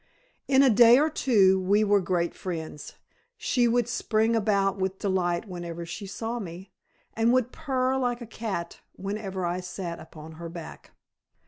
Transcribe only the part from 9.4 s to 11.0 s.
I sat upon her back.